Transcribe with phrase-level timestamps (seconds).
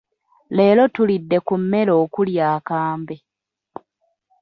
[0.55, 3.15] Leero tulidde ku mmere okuli akambe.